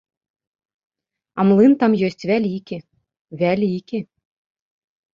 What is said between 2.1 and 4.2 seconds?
вялікі, вялікі!